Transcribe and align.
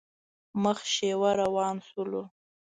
مخ 0.63 0.79
شېوه 0.93 1.31
روان 1.41 1.75
شولو. 1.87 2.23